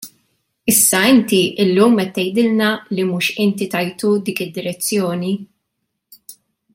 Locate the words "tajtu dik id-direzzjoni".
3.77-5.35